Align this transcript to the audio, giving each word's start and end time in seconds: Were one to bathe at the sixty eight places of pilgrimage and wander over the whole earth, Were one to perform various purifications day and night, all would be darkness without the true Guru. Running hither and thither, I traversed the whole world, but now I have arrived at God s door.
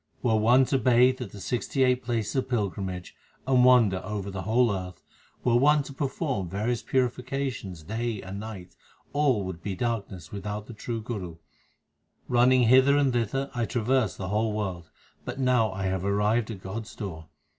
Were 0.23 0.35
one 0.35 0.65
to 0.65 0.79
bathe 0.79 1.21
at 1.21 1.29
the 1.29 1.39
sixty 1.39 1.83
eight 1.83 2.01
places 2.01 2.35
of 2.35 2.49
pilgrimage 2.49 3.13
and 3.45 3.63
wander 3.63 4.01
over 4.03 4.31
the 4.31 4.41
whole 4.41 4.71
earth, 4.75 5.03
Were 5.43 5.55
one 5.57 5.83
to 5.83 5.93
perform 5.93 6.49
various 6.49 6.81
purifications 6.81 7.83
day 7.83 8.19
and 8.19 8.39
night, 8.39 8.75
all 9.13 9.43
would 9.43 9.61
be 9.61 9.75
darkness 9.75 10.31
without 10.31 10.65
the 10.65 10.73
true 10.73 11.01
Guru. 11.03 11.35
Running 12.27 12.63
hither 12.63 12.97
and 12.97 13.13
thither, 13.13 13.51
I 13.53 13.65
traversed 13.65 14.17
the 14.17 14.29
whole 14.29 14.53
world, 14.53 14.89
but 15.23 15.39
now 15.39 15.71
I 15.71 15.83
have 15.83 16.03
arrived 16.03 16.49
at 16.49 16.63
God 16.63 16.85
s 16.85 16.95
door. 16.95 17.27